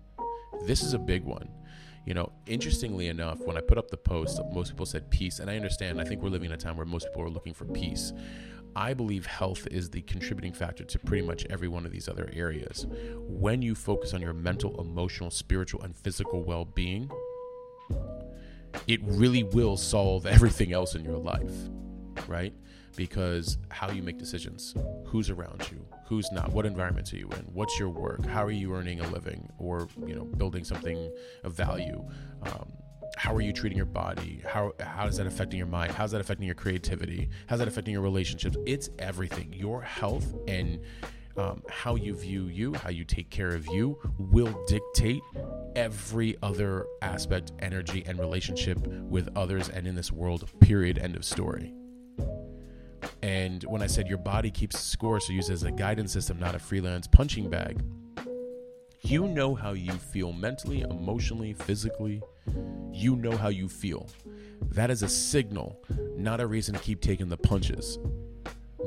This 0.67 0.83
is 0.83 0.95
a 0.95 0.99
big 0.99 1.25
one. 1.25 1.49
You 2.06 2.15
know, 2.15 2.33
interestingly 2.47 3.09
enough, 3.09 3.41
when 3.41 3.56
I 3.56 3.61
put 3.61 3.79
up 3.79 3.91
the 3.91 3.97
post, 3.97 4.41
most 4.53 4.71
people 4.71 4.87
said 4.87 5.11
peace, 5.11 5.39
and 5.39 5.49
I 5.49 5.56
understand. 5.56 6.01
I 6.01 6.05
think 6.05 6.23
we're 6.23 6.29
living 6.29 6.51
in 6.51 6.55
a 6.55 6.59
time 6.59 6.77
where 6.77 6.85
most 6.85 7.06
people 7.06 7.23
are 7.23 7.31
looking 7.31 7.55
for 7.55 7.65
peace. 7.65 8.12
I 8.76 8.94
believe 8.94 9.26
health 9.26 9.67
is 9.71 9.91
the 9.91 10.03
contributing 10.03 10.53
factor 10.53 10.85
to 10.85 10.99
pretty 10.99 11.26
much 11.26 11.47
every 11.50 11.69
one 11.69 11.87
of 11.87 11.93
these 11.93 12.09
other 12.09 12.31
areas. 12.32 12.87
When 13.19 13.62
you 13.62 13.75
focus 13.75 14.15
on 14.15 14.21
your 14.21 14.32
mental, 14.32 14.81
emotional, 14.81 15.31
spiritual, 15.31 15.82
and 15.82 15.97
physical 15.97 16.43
well 16.43 16.65
being, 16.65 17.11
it 18.87 19.00
really 19.05 19.44
will 19.44 19.76
solve 19.76 20.26
everything 20.26 20.73
else 20.73 20.94
in 20.94 21.05
your 21.05 21.19
life, 21.19 21.53
right? 22.29 22.53
because 22.97 23.59
how 23.71 23.91
you 23.91 24.03
make 24.03 24.19
decisions, 24.19 24.75
who's 25.05 25.31
around 25.31 25.69
you, 25.70 25.85
who's 26.06 26.31
not, 26.32 26.53
what 26.53 26.67
environments 26.67 27.12
are 27.12 27.17
you 27.17 27.29
in, 27.31 27.44
what's 27.53 27.79
your 27.79 27.88
work, 27.88 28.25
how 28.27 28.44
are 28.44 28.50
you 28.50 28.75
earning 28.75 29.00
a 29.00 29.09
living 29.09 29.49
or 29.59 29.88
you 30.06 30.15
know 30.15 30.25
building 30.25 30.65
something 30.65 31.12
of 31.43 31.55
value. 31.55 32.05
Um, 32.43 32.73
how 33.16 33.34
are 33.34 33.40
you 33.40 33.52
treating 33.52 33.76
your 33.76 33.87
body? 33.87 34.43
How 34.46 34.72
how 34.81 35.06
is 35.06 35.16
that 35.16 35.26
affecting 35.26 35.58
your 35.58 35.66
mind? 35.66 35.93
How's 35.93 36.11
that 36.12 36.20
affecting 36.20 36.46
your 36.46 36.55
creativity? 36.55 37.28
How's 37.46 37.58
that 37.61 37.69
affecting 37.69 37.93
your 37.93 38.02
relationships? 38.02 38.56
It's 38.66 38.90
everything. 38.99 39.52
Your 39.52 39.82
health 39.82 40.34
and 40.49 40.81
um, 41.37 41.62
how 41.69 41.96
you 41.96 42.14
view 42.14 42.46
you, 42.46 42.74
how 42.74 42.91
you 42.91 43.05
take 43.05 43.31
care 43.31 43.50
of 43.50 43.67
you, 43.69 43.98
will 44.19 44.65
dictate 44.67 45.22
every 45.74 46.36
other 46.43 46.86
aspect, 47.03 47.53
energy, 47.60 48.05
and 48.06 48.19
relationship 48.19 48.79
with 48.86 49.29
others 49.36 49.69
and 49.69 49.86
in 49.86 49.94
this 49.94 50.12
world. 50.12 50.48
Period. 50.60 50.98
End 50.98 51.17
of 51.17 51.24
story. 51.24 51.72
And 53.22 53.62
when 53.65 53.82
I 53.82 53.86
said 53.86 54.06
your 54.06 54.19
body 54.19 54.50
keeps 54.50 54.79
score, 54.79 55.20
so 55.20 55.32
use 55.32 55.50
it 55.50 55.55
as 55.55 55.62
a 55.62 55.70
guidance 55.70 56.12
system, 56.12 56.39
not 56.39 56.55
a 56.55 56.58
freelance 56.58 57.06
punching 57.06 57.50
bag, 57.50 57.82
you 59.05 59.29
know 59.29 59.55
how 59.55 59.73
you 59.73 59.93
feel 59.93 60.32
mentally, 60.32 60.81
emotionally, 60.81 61.53
physically. 61.53 62.23
You 62.93 63.17
know 63.17 63.37
how 63.37 63.49
you 63.49 63.69
feel. 63.69 64.08
That 64.70 64.91
is 64.91 65.03
a 65.03 65.08
signal, 65.08 65.79
not 66.17 66.41
a 66.41 66.46
reason 66.46 66.75
to 66.75 66.81
keep 66.81 67.01
taking 67.01 67.29
the 67.29 67.37
punches. 67.37 67.99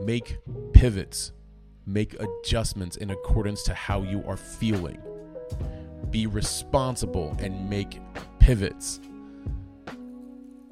Make 0.03 0.37
pivots, 0.73 1.33
make 1.85 2.15
adjustments 2.19 2.97
in 2.97 3.11
accordance 3.11 3.63
to 3.63 3.73
how 3.73 4.01
you 4.01 4.23
are 4.27 4.37
feeling. 4.37 4.99
Be 6.09 6.25
responsible 6.25 7.35
and 7.39 7.69
make 7.69 7.99
pivots 8.39 8.99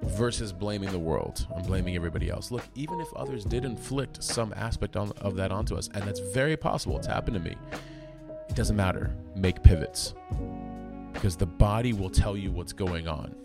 versus 0.02 0.54
blaming 0.54 0.92
the 0.92 1.00
world 1.00 1.46
and 1.56 1.66
blaming 1.66 1.96
everybody 1.96 2.30
else. 2.30 2.52
Look, 2.52 2.64
even 2.76 3.00
if 3.00 3.14
others 3.16 3.44
did 3.44 3.66
inflict 3.66 4.24
some 4.24 4.54
aspect 4.56 4.96
on, 4.96 5.12
of 5.22 5.36
that 5.36 5.52
onto 5.52 5.76
us, 5.76 5.90
and 5.94 6.04
that's 6.04 6.20
very 6.20 6.58
possible, 6.58 6.98
it's 6.98 7.08
happened 7.08 7.36
to 7.36 7.42
me, 7.42 7.56
it 8.56 8.60
doesn't 8.60 8.78
matter. 8.78 9.14
Make 9.36 9.62
pivots 9.64 10.14
because 11.12 11.36
the 11.36 11.46
body 11.46 11.92
will 11.92 12.10
tell 12.10 12.38
you 12.38 12.52
what's 12.52 12.72
going 12.72 13.06
on. 13.06 13.36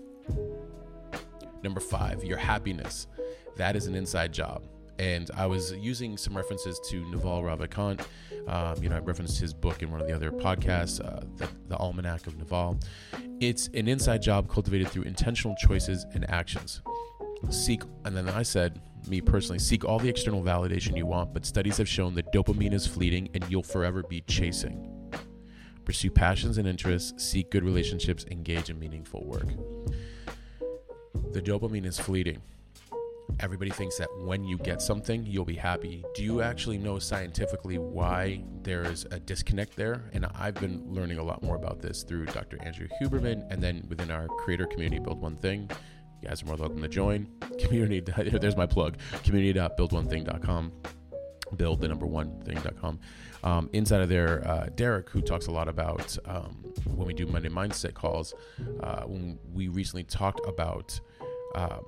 Number 1.64 1.80
five, 1.80 2.22
your 2.22 2.38
happiness. 2.38 3.08
That 3.56 3.74
is 3.74 3.88
an 3.88 3.96
inside 3.96 4.32
job. 4.32 4.62
And 5.00 5.28
I 5.36 5.46
was 5.46 5.72
using 5.72 6.16
some 6.16 6.36
references 6.36 6.78
to 6.90 7.10
Naval 7.10 7.42
Ravikant. 7.42 8.02
Um, 8.46 8.80
you 8.80 8.88
know, 8.88 8.94
I 8.94 9.00
referenced 9.00 9.40
his 9.40 9.52
book 9.52 9.82
in 9.82 9.90
one 9.90 10.00
of 10.00 10.06
the 10.06 10.14
other 10.14 10.30
podcasts, 10.30 11.04
uh, 11.04 11.24
the, 11.38 11.48
the 11.66 11.76
Almanac 11.76 12.28
of 12.28 12.38
Naval. 12.38 12.78
It's 13.40 13.66
an 13.74 13.88
inside 13.88 14.22
job 14.22 14.48
cultivated 14.48 14.90
through 14.90 15.02
intentional 15.02 15.56
choices 15.56 16.06
and 16.12 16.30
actions. 16.30 16.82
Seek, 17.48 17.82
and 18.04 18.16
then 18.16 18.28
I 18.28 18.44
said, 18.44 18.80
me 19.08 19.20
personally, 19.20 19.58
seek 19.58 19.84
all 19.84 19.98
the 19.98 20.08
external 20.08 20.40
validation 20.40 20.96
you 20.96 21.06
want, 21.06 21.34
but 21.34 21.44
studies 21.44 21.78
have 21.78 21.88
shown 21.88 22.14
that 22.14 22.32
dopamine 22.32 22.74
is 22.74 22.86
fleeting 22.86 23.28
and 23.34 23.44
you'll 23.50 23.64
forever 23.64 24.04
be 24.04 24.20
chasing. 24.28 24.99
Pursue 25.90 26.12
passions 26.12 26.56
and 26.56 26.68
interests, 26.68 27.20
seek 27.20 27.50
good 27.50 27.64
relationships, 27.64 28.24
engage 28.30 28.70
in 28.70 28.78
meaningful 28.78 29.24
work. 29.24 29.48
The 31.32 31.42
dopamine 31.42 31.84
is 31.84 31.98
fleeting. 31.98 32.40
everybody 33.40 33.72
thinks 33.72 33.98
that 33.98 34.08
when 34.20 34.44
you 34.44 34.56
get 34.58 34.80
something, 34.80 35.26
you'll 35.26 35.44
be 35.44 35.56
happy. 35.56 36.04
Do 36.14 36.22
you 36.22 36.42
actually 36.42 36.78
know 36.78 37.00
scientifically 37.00 37.78
why 37.78 38.44
there's 38.62 39.04
a 39.10 39.18
disconnect 39.18 39.74
there? 39.74 40.08
And 40.12 40.26
I've 40.26 40.54
been 40.54 40.80
learning 40.86 41.18
a 41.18 41.24
lot 41.24 41.42
more 41.42 41.56
about 41.56 41.82
this 41.82 42.04
through 42.04 42.26
Dr. 42.26 42.62
Andrew 42.62 42.86
Huberman 43.02 43.44
and 43.50 43.60
then 43.60 43.84
within 43.88 44.12
our 44.12 44.28
creator 44.28 44.66
community, 44.66 45.00
Build 45.00 45.20
One 45.20 45.38
Thing. 45.38 45.68
You 46.22 46.28
guys 46.28 46.40
are 46.40 46.46
more 46.46 46.54
than 46.54 46.66
welcome 46.66 46.82
to 46.82 46.88
join. 46.88 47.26
Community, 47.58 47.98
there's 48.38 48.56
my 48.56 48.66
plug 48.66 48.96
community.buildonething.com. 49.24 50.72
Build 51.56 51.80
the 51.80 51.88
number 51.88 52.06
one 52.06 52.40
thing.com. 52.42 53.00
Um, 53.42 53.70
inside 53.72 54.00
of 54.00 54.08
there, 54.08 54.46
uh, 54.46 54.68
Derek, 54.74 55.08
who 55.10 55.20
talks 55.20 55.46
a 55.46 55.50
lot 55.50 55.68
about 55.68 56.16
um, 56.26 56.64
when 56.94 57.06
we 57.06 57.14
do 57.14 57.26
Monday 57.26 57.48
Mindset 57.48 57.94
calls, 57.94 58.34
uh, 58.82 59.02
when 59.02 59.38
we 59.52 59.68
recently 59.68 60.04
talked 60.04 60.46
about 60.46 60.98
um, 61.54 61.84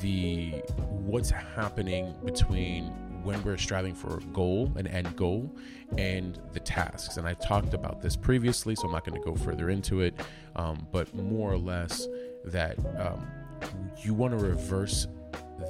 the 0.00 0.50
what's 0.78 1.30
happening 1.30 2.14
between 2.24 2.92
when 3.22 3.42
we're 3.42 3.56
striving 3.56 3.94
for 3.94 4.18
a 4.18 4.20
goal, 4.32 4.72
an 4.76 4.86
end 4.86 5.16
goal, 5.16 5.50
and 5.98 6.40
the 6.52 6.60
tasks. 6.60 7.16
And 7.16 7.26
I 7.26 7.34
talked 7.34 7.74
about 7.74 8.00
this 8.00 8.14
previously, 8.14 8.76
so 8.76 8.86
I'm 8.86 8.92
not 8.92 9.04
going 9.04 9.20
to 9.20 9.24
go 9.24 9.34
further 9.34 9.70
into 9.70 10.00
it. 10.00 10.14
Um, 10.54 10.86
but 10.92 11.12
more 11.14 11.52
or 11.52 11.58
less, 11.58 12.06
that 12.44 12.78
um, 13.00 13.26
you 14.02 14.14
want 14.14 14.38
to 14.38 14.44
reverse 14.44 15.08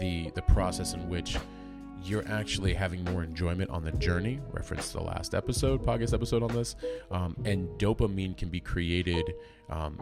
the 0.00 0.30
the 0.35 0.42
process 0.42 0.92
in 0.92 1.09
which 1.09 1.38
you're 2.06 2.26
actually 2.28 2.72
having 2.72 3.02
more 3.04 3.22
enjoyment 3.25 3.70
on 3.70 3.84
the 3.84 3.92
journey. 3.92 4.40
Reference 4.52 4.92
the 4.92 5.02
last 5.02 5.34
episode, 5.34 5.84
podcast 5.84 6.14
episode 6.14 6.42
on 6.42 6.52
this, 6.54 6.76
um, 7.10 7.36
and 7.44 7.68
dopamine 7.80 8.36
can 8.36 8.48
be 8.48 8.60
created 8.60 9.34
um, 9.68 10.00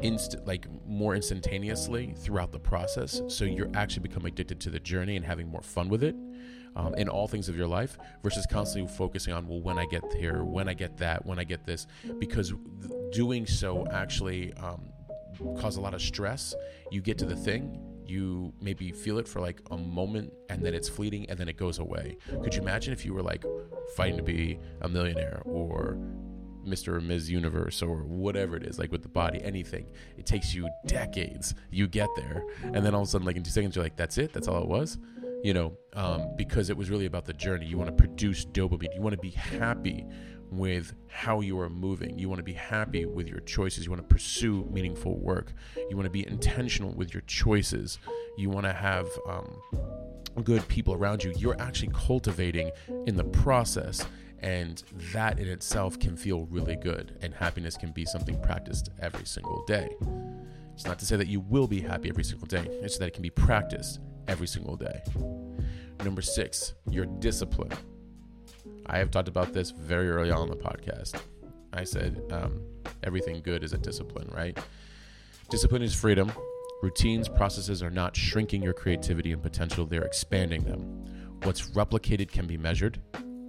instant 0.00 0.46
like 0.46 0.66
more 0.86 1.14
instantaneously 1.14 2.14
throughout 2.18 2.50
the 2.50 2.58
process 2.58 3.22
so 3.28 3.44
you're 3.44 3.70
actually 3.74 4.02
become 4.02 4.26
addicted 4.26 4.58
to 4.58 4.68
the 4.68 4.80
journey 4.80 5.14
and 5.14 5.24
having 5.24 5.46
more 5.46 5.62
fun 5.62 5.88
with 5.88 6.02
it 6.02 6.16
um, 6.74 6.92
in 6.96 7.08
all 7.08 7.28
things 7.28 7.48
of 7.48 7.56
your 7.56 7.68
life 7.68 7.96
versus 8.20 8.44
constantly 8.50 8.92
focusing 8.92 9.32
on 9.32 9.46
well 9.46 9.60
when 9.60 9.78
i 9.78 9.86
get 9.86 10.02
here 10.14 10.42
when 10.42 10.68
i 10.68 10.74
get 10.74 10.96
that 10.96 11.24
when 11.24 11.38
i 11.38 11.44
get 11.44 11.64
this 11.64 11.86
because 12.18 12.52
doing 13.12 13.46
so 13.46 13.86
actually 13.92 14.52
um, 14.54 14.82
cause 15.60 15.76
a 15.76 15.80
lot 15.80 15.94
of 15.94 16.02
stress 16.02 16.56
you 16.90 17.00
get 17.00 17.16
to 17.16 17.24
the 17.24 17.36
thing 17.36 17.80
you 18.06 18.52
maybe 18.60 18.92
feel 18.92 19.18
it 19.18 19.26
for 19.26 19.40
like 19.40 19.60
a 19.70 19.76
moment 19.76 20.32
and 20.48 20.64
then 20.64 20.74
it's 20.74 20.88
fleeting 20.88 21.28
and 21.28 21.38
then 21.38 21.48
it 21.48 21.56
goes 21.56 21.78
away 21.78 22.16
could 22.42 22.54
you 22.54 22.60
imagine 22.60 22.92
if 22.92 23.04
you 23.04 23.14
were 23.14 23.22
like 23.22 23.44
fighting 23.96 24.16
to 24.16 24.22
be 24.22 24.58
a 24.82 24.88
millionaire 24.88 25.42
or 25.44 25.96
Mr. 26.66 26.94
or 26.94 27.00
Ms. 27.00 27.30
Universe 27.30 27.82
or 27.82 27.96
whatever 28.04 28.56
it 28.56 28.64
is, 28.64 28.78
like 28.78 28.90
with 28.90 29.02
the 29.02 29.08
body, 29.08 29.42
anything. 29.42 29.86
It 30.16 30.26
takes 30.26 30.54
you 30.54 30.68
decades. 30.86 31.54
You 31.70 31.86
get 31.86 32.08
there, 32.16 32.42
and 32.62 32.76
then 32.76 32.94
all 32.94 33.02
of 33.02 33.08
a 33.08 33.10
sudden, 33.10 33.26
like 33.26 33.36
in 33.36 33.42
two 33.42 33.50
seconds, 33.50 33.76
you're 33.76 33.84
like, 33.84 33.96
"That's 33.96 34.18
it. 34.18 34.32
That's 34.32 34.48
all 34.48 34.62
it 34.62 34.68
was." 34.68 34.98
You 35.44 35.52
know, 35.52 35.76
um, 35.92 36.34
because 36.36 36.70
it 36.70 36.76
was 36.76 36.88
really 36.88 37.04
about 37.04 37.26
the 37.26 37.34
journey. 37.34 37.66
You 37.66 37.76
want 37.76 37.90
to 37.90 37.96
produce 37.96 38.46
dopamine. 38.46 38.94
You 38.94 39.02
want 39.02 39.14
to 39.14 39.20
be 39.20 39.30
happy 39.30 40.06
with 40.50 40.94
how 41.06 41.40
you 41.40 41.60
are 41.60 41.68
moving. 41.68 42.18
You 42.18 42.30
want 42.30 42.38
to 42.38 42.44
be 42.44 42.54
happy 42.54 43.04
with 43.04 43.28
your 43.28 43.40
choices. 43.40 43.84
You 43.84 43.90
want 43.90 44.00
to 44.02 44.08
pursue 44.08 44.66
meaningful 44.72 45.18
work. 45.18 45.52
You 45.76 45.96
want 45.96 46.06
to 46.06 46.10
be 46.10 46.26
intentional 46.26 46.94
with 46.94 47.12
your 47.12 47.20
choices. 47.26 47.98
You 48.38 48.48
want 48.48 48.64
to 48.64 48.72
have 48.72 49.06
um, 49.28 49.60
good 50.42 50.66
people 50.68 50.94
around 50.94 51.22
you. 51.22 51.34
You're 51.36 51.60
actually 51.60 51.92
cultivating 51.92 52.70
in 53.06 53.16
the 53.16 53.24
process 53.24 54.06
and 54.38 54.82
that 55.12 55.38
in 55.38 55.48
itself 55.48 55.98
can 55.98 56.16
feel 56.16 56.44
really 56.46 56.76
good, 56.76 57.16
and 57.22 57.32
happiness 57.32 57.78
can 57.78 57.92
be 57.92 58.04
something 58.04 58.38
practiced 58.42 58.90
every 59.00 59.24
single 59.24 59.64
day. 59.66 59.88
It's 60.74 60.84
not 60.84 60.98
to 60.98 61.06
say 61.06 61.16
that 61.16 61.28
you 61.28 61.40
will 61.40 61.66
be 61.66 61.80
happy 61.80 62.10
every 62.10 62.24
single 62.24 62.46
day, 62.46 62.66
it's 62.82 62.98
that 62.98 63.06
it 63.06 63.14
can 63.14 63.22
be 63.22 63.30
practiced 63.30 64.00
every 64.28 64.46
single 64.46 64.76
day. 64.76 65.02
Number 66.04 66.22
six, 66.22 66.74
your 66.90 67.06
discipline. 67.06 67.72
I 68.86 68.98
have 68.98 69.10
talked 69.10 69.28
about 69.28 69.52
this 69.52 69.70
very 69.70 70.10
early 70.10 70.30
on 70.30 70.42
in 70.42 70.50
the 70.50 70.56
podcast. 70.56 71.20
I 71.72 71.84
said 71.84 72.22
um, 72.30 72.62
everything 73.02 73.40
good 73.42 73.64
is 73.64 73.72
a 73.72 73.78
discipline, 73.78 74.28
right? 74.32 74.58
Discipline 75.50 75.82
is 75.82 75.94
freedom. 75.94 76.32
Routines, 76.82 77.28
processes 77.28 77.82
are 77.82 77.90
not 77.90 78.14
shrinking 78.14 78.62
your 78.62 78.74
creativity 78.74 79.32
and 79.32 79.42
potential, 79.42 79.86
they're 79.86 80.04
expanding 80.04 80.64
them. 80.64 80.80
What's 81.44 81.70
replicated 81.70 82.30
can 82.30 82.46
be 82.46 82.58
measured, 82.58 83.00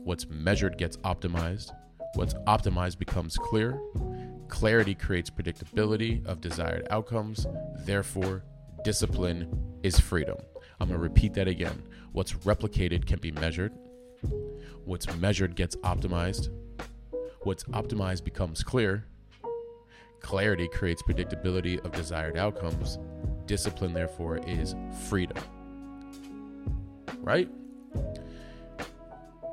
What's 0.05 0.27
measured 0.29 0.77
gets 0.77 0.98
optimized. 0.98 1.72
What's 2.13 2.36
optimized 2.46 3.00
becomes 3.00 3.38
clear. 3.38 3.82
Clarity 4.50 4.94
creates 4.94 5.32
predictability 5.32 6.24
of 6.27 6.41
desired 6.41 6.86
outcomes. 6.91 7.48
Therefore, 7.79 8.44
discipline 8.84 9.79
is 9.82 10.00
freedom. 10.00 10.38
I'm 10.79 10.88
going 10.88 11.00
to 11.00 11.03
repeat 11.03 11.34
that 11.36 11.48
again. 11.48 11.82
What's 12.12 12.34
replicated 12.34 13.05
can 13.05 13.20
be 13.20 13.32
measured. 13.32 13.74
What's 14.86 15.13
measured 15.17 15.55
gets 15.55 15.75
optimized. 15.77 16.50
What's 17.44 17.63
optimized 17.65 18.24
becomes 18.24 18.63
clear. 18.63 19.05
Clarity 20.20 20.67
creates 20.67 21.01
predictability 21.03 21.84
of 21.86 21.91
desired 21.91 22.38
outcomes. 22.38 22.98
Discipline, 23.46 23.94
therefore, 23.94 24.38
is 24.48 24.75
freedom. 25.08 25.38
Right? 27.20 27.50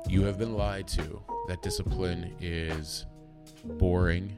you 0.07 0.23
have 0.23 0.37
been 0.37 0.53
lied 0.53 0.87
to 0.87 1.21
that 1.47 1.61
discipline 1.61 2.35
is 2.41 3.05
boring 3.63 4.35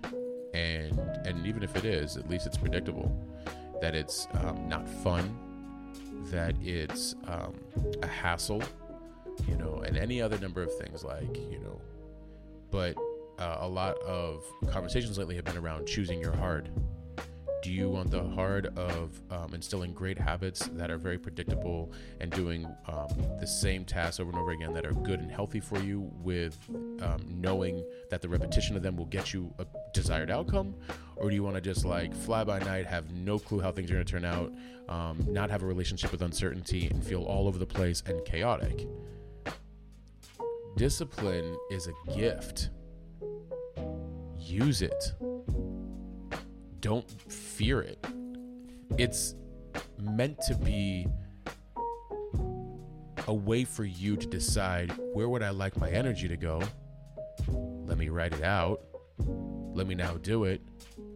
and 0.54 0.98
and 1.26 1.46
even 1.46 1.64
if 1.64 1.76
it 1.76 1.86
is 1.86 2.18
at 2.18 2.30
least 2.30 2.46
it's 2.46 2.58
predictable 2.58 3.12
that 3.82 3.96
it's 3.96 4.28
um, 4.36 4.70
not 4.70 4.88
fun 4.88 5.38
that 6.32 6.56
it's 6.62 7.16
um, 7.28 7.54
a 8.02 8.08
hassle 8.08 8.62
you 9.48 9.56
know 9.56 9.84
and 9.86 9.98
any 9.98 10.22
other 10.22 10.38
number 10.40 10.64
of 10.64 10.76
things 10.78 11.04
like 11.04 11.38
you 11.52 11.60
know 11.60 11.80
but 12.72 12.96
uh, 13.40 13.58
a 13.62 13.68
lot 13.68 13.98
of 14.00 14.44
conversations 14.72 15.18
lately 15.18 15.36
have 15.36 15.46
been 15.46 15.58
around 15.58 15.86
choosing 15.86 16.20
your 16.20 16.36
do 16.36 16.70
you 17.66 17.90
want 17.90 18.12
the 18.12 18.24
hard 18.24 18.68
of 18.78 19.22
um, 19.32 19.54
instilling 19.54 19.94
great 19.94 20.18
habits 20.18 20.68
that 20.74 20.90
are 20.92 20.98
very 20.98 21.18
predictable 21.18 21.92
and 22.20 22.32
doing 22.32 22.66
um, 22.88 23.08
the 23.40 23.48
same 23.48 23.86
tasks 23.86 24.20
over 24.20 24.30
and 24.30 24.40
over 24.40 24.52
again 24.52 24.74
that 24.74 24.86
are 24.86 24.94
good 24.94 25.20
and 25.20 25.32
healthy 25.32 25.60
for 25.60 25.80
you 25.80 26.12
with 26.22 26.58
um, 27.02 27.26
knowing 27.30 27.84
that 28.10 28.22
the 28.22 28.30
repetition 28.30 28.76
of 28.76 28.84
them 28.84 28.96
will 28.96 29.06
get 29.06 29.34
you 29.34 29.54
a 29.60 29.66
desired 29.94 30.30
outcome? 30.32 30.76
Or 31.16 31.30
do 31.30 31.36
you 31.36 31.44
want 31.44 31.56
to 31.56 31.62
just 31.62 31.86
like 31.86 32.16
fly 32.16 32.44
by 32.44 32.60
night, 32.60 32.86
have 32.86 33.12
no 33.12 33.40
clue 33.40 33.60
how 33.60 33.72
things 33.72 33.90
are 33.90 33.94
going 33.96 34.06
to 34.06 34.12
turn 34.12 34.26
out, 34.26 34.52
um, 34.90 35.26
not 35.28 35.50
have 35.50 35.64
a 35.64 35.66
relationship 35.66 36.12
with 36.12 36.22
uncertainty, 36.22 36.88
and 36.88 37.04
feel 37.04 37.24
all 37.24 37.48
over 37.48 37.58
the 37.58 37.66
place 37.66 38.04
and 38.06 38.24
chaotic? 38.26 38.88
Discipline 40.78 41.58
is 41.72 41.88
a 41.88 42.16
gift. 42.16 42.70
Use 44.38 44.82
it 44.82 45.14
don't 46.86 47.10
fear 47.32 47.82
it. 47.82 48.06
It's 49.00 49.34
meant 50.00 50.40
to 50.42 50.54
be 50.54 51.08
a 53.28 53.34
way 53.34 53.64
for 53.64 53.86
you 53.86 54.16
to 54.16 54.28
decide 54.28 54.94
where 55.12 55.28
would 55.28 55.42
I 55.42 55.50
like 55.50 55.76
my 55.78 55.90
energy 55.90 56.28
to 56.28 56.38
go? 56.38 56.62
Let 57.48 57.98
me 57.98 58.10
write 58.10 58.34
it 58.34 58.44
out. 58.44 58.82
Let 59.18 59.88
me 59.88 59.96
now 59.96 60.18
do 60.18 60.44
it. 60.44 60.62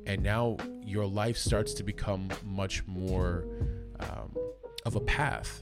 And 0.07 0.23
now 0.23 0.57
your 0.83 1.05
life 1.05 1.37
starts 1.37 1.75
to 1.75 1.83
become 1.83 2.29
much 2.43 2.83
more 2.87 3.45
um, 3.99 4.35
of 4.87 4.95
a 4.95 5.01
path 5.01 5.61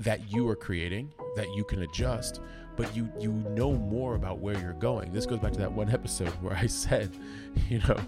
that 0.00 0.32
you 0.32 0.48
are 0.48 0.56
creating 0.56 1.12
that 1.34 1.46
you 1.54 1.64
can 1.64 1.82
adjust 1.82 2.40
but 2.76 2.94
you 2.94 3.10
you 3.18 3.32
know 3.32 3.72
more 3.72 4.14
about 4.14 4.40
where 4.40 4.58
you're 4.60 4.74
going 4.74 5.10
this 5.10 5.24
goes 5.24 5.38
back 5.38 5.52
to 5.52 5.58
that 5.58 5.72
one 5.72 5.90
episode 6.00 6.28
where 6.42 6.54
i 6.54 6.66
said 6.66 7.10
you 7.70 7.78
know 7.88 7.98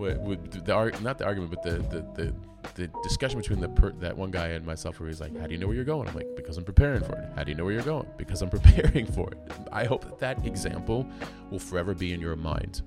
with, 0.00 0.18
with 0.18 0.64
the 0.64 0.98
not 1.02 1.18
the 1.18 1.26
argument, 1.26 1.52
but 1.52 1.62
the 1.62 1.78
the 1.94 2.00
the, 2.14 2.34
the 2.74 2.90
discussion 3.02 3.38
between 3.38 3.60
the 3.60 3.68
per, 3.68 3.92
that 3.92 4.16
one 4.16 4.30
guy 4.30 4.48
and 4.48 4.64
myself, 4.64 4.98
where 4.98 5.08
he's 5.08 5.20
like, 5.20 5.38
"How 5.38 5.46
do 5.46 5.52
you 5.52 5.58
know 5.58 5.66
where 5.66 5.76
you're 5.76 5.84
going?" 5.84 6.08
I'm 6.08 6.14
like, 6.14 6.34
"Because 6.34 6.56
I'm 6.56 6.64
preparing 6.64 7.04
for 7.04 7.12
it." 7.12 7.28
How 7.36 7.44
do 7.44 7.50
you 7.50 7.56
know 7.56 7.64
where 7.64 7.74
you're 7.74 7.82
going? 7.82 8.06
Because 8.16 8.42
I'm 8.42 8.50
preparing 8.58 9.06
for 9.06 9.30
it. 9.30 9.38
I 9.70 9.84
hope 9.84 10.04
that 10.04 10.18
that 10.18 10.46
example 10.46 11.06
will 11.50 11.58
forever 11.58 11.94
be 11.94 12.12
in 12.14 12.20
your 12.20 12.34
mind. 12.34 12.82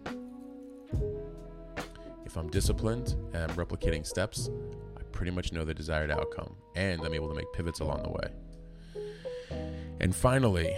If 2.25 2.35
I'm 2.35 2.49
disciplined 2.49 3.15
and 3.33 3.43
I'm 3.43 3.55
replicating 3.55 4.05
steps, 4.05 4.49
I 4.97 5.03
pretty 5.11 5.31
much 5.31 5.53
know 5.53 5.63
the 5.63 5.73
desired 5.73 6.09
outcome, 6.09 6.55
and 6.75 7.01
I'm 7.01 7.13
able 7.13 7.29
to 7.29 7.35
make 7.35 7.51
pivots 7.53 7.79
along 7.79 8.03
the 8.03 8.09
way. 8.09 9.59
And 9.99 10.15
finally, 10.15 10.75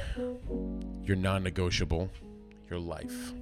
your 1.03 1.15
non-negotiable, 1.15 2.11
your 2.69 2.79
life. 2.79 3.33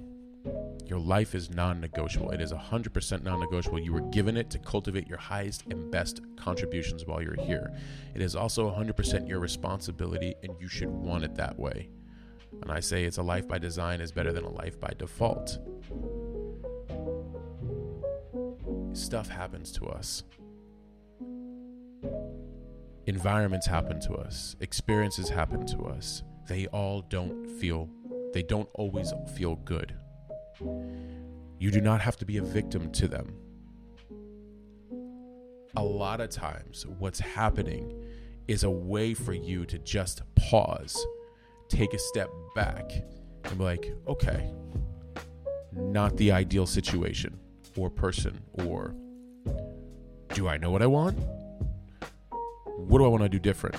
Your 0.86 0.98
life 0.98 1.34
is 1.34 1.50
non 1.50 1.80
negotiable. 1.80 2.30
It 2.30 2.40
is 2.40 2.52
100% 2.52 3.22
non 3.22 3.40
negotiable. 3.40 3.80
You 3.80 3.92
were 3.92 4.08
given 4.10 4.36
it 4.36 4.50
to 4.50 4.58
cultivate 4.58 5.06
your 5.06 5.18
highest 5.18 5.64
and 5.70 5.90
best 5.90 6.20
contributions 6.36 7.06
while 7.06 7.22
you're 7.22 7.40
here. 7.40 7.72
It 8.14 8.20
is 8.20 8.36
also 8.36 8.70
100% 8.70 9.28
your 9.28 9.40
responsibility, 9.40 10.34
and 10.42 10.52
you 10.60 10.68
should 10.68 10.90
want 10.90 11.24
it 11.24 11.34
that 11.36 11.58
way. 11.58 11.88
And 12.62 12.70
I 12.70 12.80
say 12.80 13.04
it's 13.04 13.18
a 13.18 13.22
life 13.22 13.48
by 13.48 13.58
design 13.58 14.00
is 14.00 14.12
better 14.12 14.32
than 14.32 14.44
a 14.44 14.50
life 14.50 14.78
by 14.78 14.92
default. 14.98 15.58
Stuff 18.92 19.28
happens 19.28 19.72
to 19.72 19.86
us. 19.86 20.22
environments 23.06 23.66
happen 23.66 24.00
to 24.00 24.14
us, 24.14 24.56
experiences 24.60 25.28
happen 25.28 25.66
to 25.66 25.82
us. 25.84 26.22
They 26.48 26.66
all 26.68 27.02
don't 27.02 27.46
feel, 27.46 27.88
they 28.32 28.42
don't 28.42 28.68
always 28.74 29.12
feel 29.36 29.56
good. 29.56 29.94
You 30.60 31.70
do 31.70 31.80
not 31.80 32.00
have 32.00 32.16
to 32.18 32.24
be 32.24 32.36
a 32.36 32.42
victim 32.42 32.90
to 32.92 33.08
them. 33.08 33.34
A 35.76 35.82
lot 35.82 36.20
of 36.20 36.30
times, 36.30 36.86
what's 36.86 37.18
happening 37.18 38.04
is 38.46 38.64
a 38.64 38.70
way 38.70 39.14
for 39.14 39.32
you 39.32 39.64
to 39.66 39.78
just 39.78 40.22
pause, 40.36 41.06
take 41.68 41.94
a 41.94 41.98
step 41.98 42.28
back, 42.54 42.90
and 43.44 43.58
be 43.58 43.64
like, 43.64 43.94
okay, 44.06 44.52
not 45.72 46.16
the 46.16 46.30
ideal 46.30 46.66
situation 46.66 47.38
or 47.76 47.90
person, 47.90 48.40
or 48.52 48.94
do 50.34 50.48
I 50.48 50.56
know 50.56 50.70
what 50.70 50.82
I 50.82 50.86
want? 50.86 51.18
What 52.76 52.98
do 52.98 53.04
I 53.04 53.08
want 53.08 53.22
to 53.22 53.28
do 53.28 53.38
different? 53.38 53.76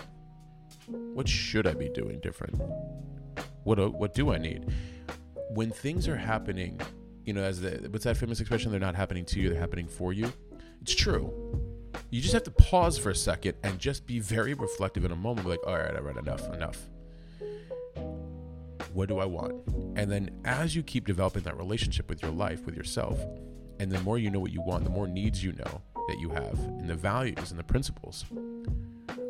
What 0.87 1.27
should 1.27 1.67
I 1.67 1.73
be 1.73 1.89
doing 1.89 2.19
different? 2.19 2.59
What 3.63 3.93
what 3.93 4.13
do 4.13 4.33
I 4.33 4.37
need? 4.37 4.65
When 5.55 5.71
things 5.71 6.09
are 6.09 6.17
happening, 6.17 6.81
you 7.23 7.31
know, 7.31 7.41
as 7.41 7.61
the 7.61 7.87
what's 7.89 8.03
that 8.03 8.17
famous 8.17 8.41
expression? 8.41 8.71
They're 8.71 8.79
not 8.79 8.93
happening 8.93 9.23
to 9.27 9.39
you; 9.39 9.49
they're 9.49 9.59
happening 9.59 9.87
for 9.87 10.11
you. 10.11 10.31
It's 10.81 10.93
true. 10.93 11.31
You 12.09 12.19
just 12.19 12.33
have 12.33 12.43
to 12.43 12.51
pause 12.51 12.97
for 12.97 13.09
a 13.09 13.15
second 13.15 13.55
and 13.63 13.79
just 13.79 14.05
be 14.05 14.19
very 14.19 14.53
reflective 14.53 15.05
in 15.05 15.13
a 15.13 15.15
moment. 15.15 15.47
Like, 15.47 15.65
all 15.65 15.77
right, 15.77 15.95
all 15.95 16.01
right, 16.01 16.17
enough, 16.17 16.53
enough. 16.53 16.81
What 18.91 19.07
do 19.07 19.19
I 19.19 19.25
want? 19.25 19.55
And 19.95 20.11
then 20.11 20.29
as 20.43 20.75
you 20.75 20.83
keep 20.83 21.07
developing 21.07 21.43
that 21.43 21.57
relationship 21.57 22.09
with 22.09 22.21
your 22.21 22.31
life, 22.31 22.65
with 22.65 22.75
yourself, 22.75 23.17
and 23.79 23.89
the 23.89 24.01
more 24.01 24.17
you 24.17 24.29
know 24.29 24.41
what 24.41 24.51
you 24.51 24.61
want, 24.61 24.83
the 24.83 24.89
more 24.89 25.07
needs 25.07 25.41
you 25.41 25.53
know 25.53 25.81
that 26.09 26.19
you 26.19 26.31
have, 26.31 26.59
and 26.59 26.89
the 26.89 26.95
values 26.95 27.51
and 27.51 27.57
the 27.57 27.63
principles. 27.63 28.25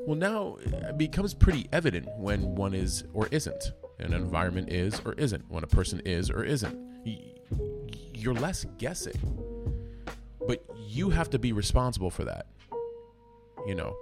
Well, 0.08 0.16
now 0.16 0.58
it 0.66 0.98
becomes 0.98 1.36
pretty 1.36 1.68
evident 1.72 2.08
when 2.18 2.56
one 2.56 2.74
is 2.74 3.04
or 3.14 3.28
isn't, 3.28 3.74
an 4.00 4.14
environment 4.14 4.72
is 4.72 5.02
or 5.06 5.14
isn't, 5.14 5.44
when 5.50 5.64
a 5.64 5.68
person 5.68 6.02
is 6.06 6.30
or 6.30 6.44
isn't. 6.44 6.78
You're 8.14 8.34
less 8.34 8.66
guessing, 8.78 9.20
but 10.48 10.66
you 10.78 11.10
have 11.10 11.30
to 11.32 11.40
be 11.40 11.52
responsible 11.52 12.10
for 12.10 12.24
that. 12.26 12.48
You 13.68 13.76
know, 13.76 13.96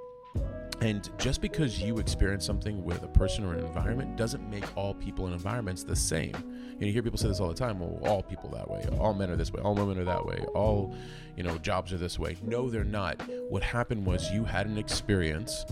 and 0.84 1.10
just 1.18 1.42
because 1.42 1.80
you 1.80 2.00
experience 2.00 2.46
something 2.46 2.84
with 2.84 3.04
a 3.04 3.08
person 3.08 3.46
or 3.46 3.54
an 3.54 3.66
environment 3.66 4.18
doesn't 4.18 4.50
make 4.50 4.66
all 4.76 4.94
people 4.94 5.26
and 5.26 5.34
environments 5.34 5.84
the 5.84 5.96
same. 5.96 6.34
You, 6.34 6.80
know, 6.80 6.88
you 6.88 6.92
hear 6.92 7.02
people 7.02 7.18
say 7.18 7.30
this 7.30 7.40
all 7.40 7.48
the 7.48 7.54
time. 7.54 7.80
Well, 7.80 8.00
all 8.06 8.22
people 8.22 8.50
that 8.50 8.70
way. 8.70 8.86
All 9.00 9.14
men 9.14 9.30
are 9.30 9.38
this 9.38 9.54
way. 9.54 9.62
All 9.62 9.76
women 9.76 9.98
are 9.98 10.04
that 10.04 10.26
way. 10.26 10.44
All, 10.54 10.94
you 11.38 11.44
know, 11.44 11.58
jobs 11.60 11.94
are 11.94 11.98
this 11.98 12.20
way. 12.20 12.36
No, 12.44 12.70
they're 12.70 12.84
not. 12.84 13.22
What 13.50 13.64
happened 13.64 14.06
was 14.06 14.30
you 14.32 14.44
had 14.44 14.68
an 14.68 14.78
experience 14.78 15.66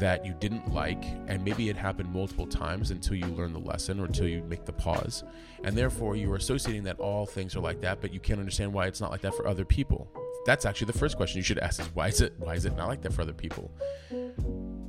that 0.00 0.26
you 0.26 0.34
didn't 0.40 0.72
like, 0.72 1.04
and 1.28 1.44
maybe 1.44 1.68
it 1.68 1.76
happened 1.76 2.12
multiple 2.12 2.46
times 2.46 2.90
until 2.90 3.14
you 3.14 3.26
learn 3.26 3.52
the 3.52 3.60
lesson 3.60 4.00
or 4.00 4.06
until 4.06 4.26
you 4.26 4.42
make 4.42 4.64
the 4.64 4.72
pause. 4.72 5.22
And 5.62 5.76
therefore, 5.76 6.16
you're 6.16 6.36
associating 6.36 6.82
that 6.84 6.98
all 6.98 7.26
things 7.26 7.54
are 7.54 7.60
like 7.60 7.80
that, 7.82 8.00
but 8.00 8.12
you 8.12 8.18
can't 8.18 8.40
understand 8.40 8.72
why 8.72 8.86
it's 8.86 9.00
not 9.00 9.10
like 9.10 9.20
that 9.20 9.34
for 9.34 9.46
other 9.46 9.64
people. 9.64 10.10
That's 10.46 10.64
actually 10.64 10.86
the 10.86 10.98
first 10.98 11.16
question 11.16 11.36
you 11.36 11.42
should 11.42 11.58
ask 11.58 11.80
is 11.80 11.86
why 11.94 12.08
is 12.08 12.20
it 12.22 12.32
why 12.38 12.54
is 12.54 12.64
it 12.64 12.74
not 12.76 12.88
like 12.88 13.02
that 13.02 13.12
for 13.12 13.22
other 13.22 13.34
people? 13.34 13.70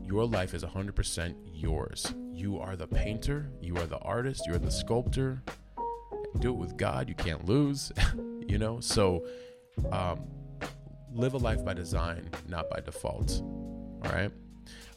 Your 0.03 0.25
life 0.25 0.53
is 0.53 0.63
100% 0.63 1.35
yours. 1.53 2.13
You 2.33 2.59
are 2.59 2.75
the 2.75 2.87
painter, 2.87 3.49
you 3.61 3.77
are 3.77 3.85
the 3.85 3.99
artist, 3.99 4.43
you 4.47 4.53
are 4.53 4.59
the 4.59 4.71
sculptor. 4.71 5.43
Do 6.39 6.49
it 6.49 6.57
with 6.57 6.77
God, 6.77 7.09
you 7.09 7.15
can't 7.15 7.45
lose, 7.45 7.91
you 8.47 8.57
know? 8.57 8.79
So 8.79 9.25
um, 9.91 10.21
live 11.13 11.33
a 11.33 11.37
life 11.37 11.63
by 11.63 11.73
design, 11.73 12.29
not 12.47 12.69
by 12.69 12.79
default. 12.79 13.41
All 13.41 14.11
right? 14.11 14.31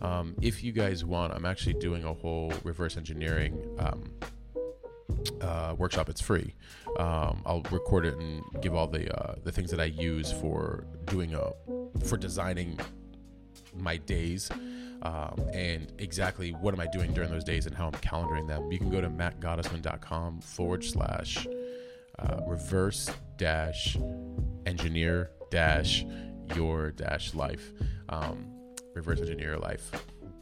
Um, 0.00 0.34
if 0.40 0.62
you 0.62 0.72
guys 0.72 1.04
want, 1.04 1.32
I'm 1.32 1.44
actually 1.44 1.74
doing 1.74 2.04
a 2.04 2.12
whole 2.12 2.52
reverse 2.62 2.96
engineering 2.96 3.58
um, 3.78 4.10
uh, 5.40 5.74
workshop. 5.76 6.08
It's 6.08 6.20
free. 6.20 6.54
Um, 6.98 7.42
I'll 7.46 7.62
record 7.70 8.06
it 8.06 8.16
and 8.18 8.42
give 8.60 8.74
all 8.74 8.86
the 8.86 9.12
uh, 9.16 9.36
the 9.42 9.52
things 9.52 9.70
that 9.70 9.80
I 9.80 9.86
use 9.86 10.32
for 10.32 10.86
doing 11.06 11.34
a 11.34 11.52
for 12.04 12.16
designing 12.16 12.78
my 13.74 13.96
days. 13.96 14.50
Um, 15.02 15.50
and 15.52 15.92
exactly 15.98 16.52
what 16.52 16.72
am 16.72 16.80
I 16.80 16.86
doing 16.86 17.12
during 17.12 17.30
those 17.30 17.44
days 17.44 17.66
and 17.66 17.74
how 17.74 17.88
I'm 17.88 17.92
calendaring 17.92 18.48
them. 18.48 18.72
You 18.72 18.78
can 18.78 18.88
go 18.88 19.02
to 19.02 19.10
mattgottesman.com 19.10 20.40
forward 20.40 20.82
slash 20.82 21.46
uh, 22.18 22.40
reverse 22.46 23.10
dash 23.36 23.98
engineer 24.64 25.30
dash 25.50 26.06
your 26.54 26.90
dash 26.92 27.34
life. 27.34 27.72
Um, 28.08 28.53
reverse 28.94 29.20
engineer 29.20 29.50
your 29.50 29.58
life. 29.58 29.90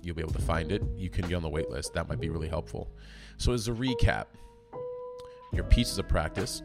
You'll 0.02 0.16
be 0.16 0.22
able 0.22 0.32
to 0.34 0.42
find 0.42 0.72
it. 0.72 0.82
You 0.96 1.08
can 1.10 1.28
get 1.28 1.36
on 1.36 1.42
the 1.42 1.48
wait 1.48 1.70
list. 1.70 1.94
That 1.94 2.08
might 2.08 2.20
be 2.20 2.28
really 2.28 2.48
helpful. 2.48 2.90
So, 3.36 3.52
as 3.52 3.68
a 3.68 3.72
recap, 3.72 4.26
your 5.52 5.64
pieces 5.64 5.98
of 5.98 6.08
practice 6.08 6.62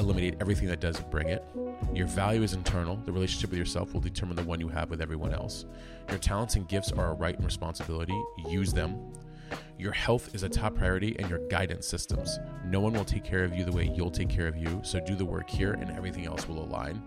eliminate 0.00 0.36
everything 0.40 0.68
that 0.68 0.80
doesn't 0.80 1.10
bring 1.10 1.28
it. 1.28 1.44
Your 1.92 2.06
value 2.06 2.42
is 2.42 2.54
internal. 2.54 2.96
The 3.04 3.12
relationship 3.12 3.50
with 3.50 3.58
yourself 3.58 3.92
will 3.92 4.00
determine 4.00 4.36
the 4.36 4.44
one 4.44 4.60
you 4.60 4.68
have 4.68 4.90
with 4.90 5.00
everyone 5.00 5.32
else. 5.32 5.64
Your 6.08 6.18
talents 6.18 6.54
and 6.54 6.68
gifts 6.68 6.92
are 6.92 7.10
a 7.10 7.14
right 7.14 7.34
and 7.34 7.44
responsibility. 7.44 8.18
Use 8.48 8.72
them. 8.72 9.12
Your 9.78 9.92
health 9.92 10.34
is 10.34 10.42
a 10.42 10.48
top 10.48 10.76
priority 10.76 11.16
and 11.18 11.28
your 11.30 11.46
guidance 11.48 11.86
systems. 11.86 12.38
No 12.66 12.80
one 12.80 12.92
will 12.92 13.04
take 13.04 13.24
care 13.24 13.44
of 13.44 13.54
you 13.54 13.64
the 13.64 13.72
way 13.72 13.90
you'll 13.94 14.10
take 14.10 14.28
care 14.28 14.46
of 14.46 14.56
you, 14.56 14.80
so 14.82 15.00
do 15.00 15.14
the 15.14 15.24
work 15.24 15.48
here 15.48 15.72
and 15.72 15.90
everything 15.90 16.26
else 16.26 16.48
will 16.48 16.62
align. 16.62 17.02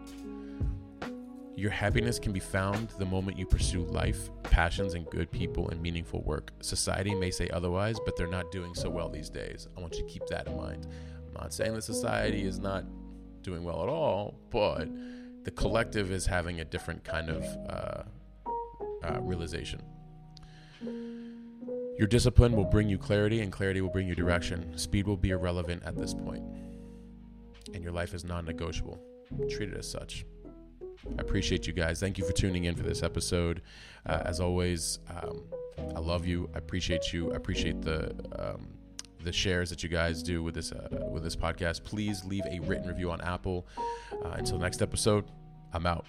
Your 1.56 1.72
happiness 1.72 2.18
can 2.18 2.32
be 2.32 2.40
found 2.40 2.90
the 2.98 3.06
moment 3.06 3.38
you 3.38 3.46
pursue 3.46 3.84
life, 3.84 4.30
passions, 4.44 4.94
and 4.94 5.10
good 5.10 5.30
people 5.32 5.70
and 5.70 5.82
meaningful 5.82 6.22
work. 6.24 6.52
Society 6.62 7.14
may 7.14 7.30
say 7.30 7.50
otherwise, 7.50 7.98
but 8.06 8.16
they're 8.16 8.28
not 8.28 8.52
doing 8.52 8.74
so 8.74 8.90
well 8.90 9.10
these 9.10 9.30
days. 9.30 9.68
I 9.78 9.82
want 9.82 9.96
you 9.96 10.04
to 10.04 10.10
keep 10.10 10.26
that 10.28 10.48
in 10.48 10.56
mind. 10.56 10.88
I'm 11.28 11.34
not 11.34 11.54
saying 11.54 11.74
that 11.74 11.84
society 11.84 12.44
is 12.44 12.60
not 12.60 12.86
doing 13.42 13.64
well 13.64 13.84
at 13.84 13.90
all, 13.90 14.40
but 14.50 14.88
the 15.44 15.52
collective 15.52 16.12
is 16.12 16.26
having 16.26 16.62
a 16.62 16.66
different 16.66 17.04
kind 17.04 17.30
of 17.30 17.44
uh, 17.70 18.04
uh, 19.04 19.20
realization. 19.22 19.82
Your 21.98 22.08
discipline 22.08 22.56
will 22.56 22.66
bring 22.66 22.88
you 22.90 22.98
clarity, 22.98 23.42
and 23.42 23.52
clarity 23.52 23.82
will 23.82 23.90
bring 23.90 24.08
you 24.08 24.16
direction. 24.16 24.78
Speed 24.78 25.06
will 25.06 25.18
be 25.18 25.32
irrelevant 25.32 25.84
at 25.86 25.96
this 25.96 26.14
point, 26.14 26.44
and 27.74 27.84
your 27.84 27.92
life 27.92 28.14
is 28.14 28.24
non 28.24 28.46
negotiable. 28.46 29.00
Treat 29.50 29.70
it 29.70 29.78
as 29.78 29.90
such. 29.90 30.26
I 31.08 31.22
appreciate 31.22 31.68
you 31.68 31.74
guys. 31.74 32.00
Thank 32.00 32.18
you 32.18 32.26
for 32.26 32.34
tuning 32.34 32.66
in 32.66 32.76
for 32.76 32.84
this 32.84 33.04
episode. 33.04 33.62
Uh, 34.06 34.22
as 34.26 34.40
always, 34.40 35.00
um, 35.10 35.44
I 35.96 36.00
love 36.00 36.26
you. 36.26 36.50
I 36.54 36.58
appreciate 36.58 37.12
you. 37.14 37.32
I 37.34 37.36
appreciate 37.36 37.82
the 37.82 38.14
um, 38.38 38.68
the 39.24 39.32
shares 39.32 39.70
that 39.70 39.84
you 39.84 39.90
guys 39.90 40.24
do 40.24 40.42
with 40.42 40.56
this 40.56 40.72
uh, 40.72 40.88
with 41.12 41.24
this 41.24 41.36
podcast. 41.36 41.84
Please 41.84 42.24
leave 42.26 42.46
a 42.46 42.60
written 42.62 42.88
review 42.88 43.12
on 43.12 43.22
Apple. 43.22 43.68
Uh, 44.24 44.30
until 44.36 44.58
next 44.58 44.82
episode, 44.82 45.26
I'm 45.74 45.86
out. 45.86 46.06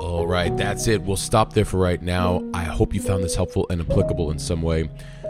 All 0.00 0.26
right, 0.26 0.56
that's 0.56 0.86
it. 0.88 1.02
We'll 1.02 1.16
stop 1.16 1.52
there 1.52 1.64
for 1.64 1.78
right 1.78 2.00
now. 2.00 2.48
I 2.54 2.64
hope 2.64 2.94
you 2.94 3.00
found 3.00 3.24
this 3.24 3.34
helpful 3.34 3.66
and 3.70 3.80
applicable 3.80 4.30
in 4.30 4.38
some 4.38 4.62
way. 4.62 4.88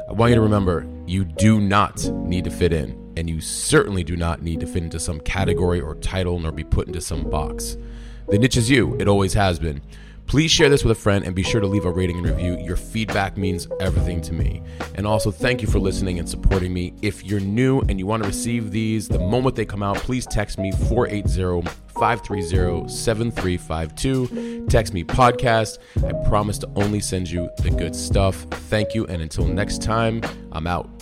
I 0.09 0.12
want 0.12 0.31
you 0.31 0.35
to 0.37 0.42
remember 0.42 0.87
you 1.07 1.25
do 1.25 1.61
not 1.61 2.05
need 2.11 2.45
to 2.45 2.51
fit 2.51 2.73
in 2.73 3.02
and 3.16 3.29
you 3.29 3.40
certainly 3.40 4.05
do 4.05 4.16
not 4.16 4.42
need 4.42 4.61
to 4.61 4.66
fit 4.66 4.83
into 4.83 5.01
some 5.01 5.20
category 5.20 5.81
or 5.81 5.94
title 5.96 6.38
nor 6.38 6.53
be 6.53 6.64
put 6.64 6.87
into 6.87 7.01
some 7.01 7.29
box. 7.29 7.77
The 8.29 8.38
niche 8.38 8.57
is 8.57 8.70
you, 8.70 8.96
it 8.98 9.09
always 9.09 9.35
has 9.35 9.59
been. 9.59 9.83
Please 10.27 10.51
share 10.51 10.70
this 10.70 10.83
with 10.83 10.96
a 10.96 11.01
friend 11.01 11.27
and 11.27 11.35
be 11.35 11.42
sure 11.42 11.61
to 11.61 11.66
leave 11.66 11.85
a 11.85 11.90
rating 11.90 12.16
and 12.16 12.27
review. 12.27 12.57
Your 12.59 12.77
feedback 12.77 13.37
means 13.37 13.68
everything 13.81 14.22
to 14.22 14.33
me. 14.33 14.62
And 14.94 15.07
also, 15.07 15.31
thank 15.31 15.61
you 15.61 15.68
for 15.68 15.79
listening 15.79 16.18
and 16.18 16.27
supporting 16.27 16.72
me. 16.72 16.94
If 17.03 17.22
you're 17.25 17.40
new 17.40 17.81
and 17.81 17.98
you 17.98 18.07
want 18.07 18.22
to 18.22 18.29
receive 18.29 18.70
these 18.70 19.09
the 19.09 19.18
moment 19.18 19.57
they 19.57 19.66
come 19.66 19.83
out, 19.83 19.98
please 19.98 20.25
text 20.25 20.59
me 20.59 20.72
480 20.72 21.68
530 21.98 22.88
7352. 22.88 24.66
Text 24.68 24.94
me 24.94 25.05
podcast. 25.05 25.79
I 26.03 26.29
promise 26.29 26.57
to 26.59 26.70
only 26.77 27.01
send 27.01 27.31
you 27.31 27.51
the 27.59 27.70
good 27.70 27.94
stuff. 27.94 28.46
Thank 28.70 28.94
you. 28.94 29.07
And 29.09 29.20
until 29.20 29.46
next 29.46 29.83
time, 29.83 30.22
I'm 30.53 30.66
out. 30.66 31.02